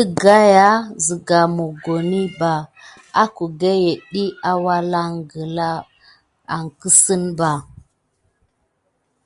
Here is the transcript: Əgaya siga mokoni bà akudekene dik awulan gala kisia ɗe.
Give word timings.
Əgaya 0.00 0.68
siga 1.04 1.40
mokoni 1.56 2.22
bà 2.38 2.52
akudekene 3.22 3.92
dik 4.12 4.32
awulan 4.50 5.12
gala 5.30 5.70
kisia 6.78 7.16
ɗe. 7.38 7.50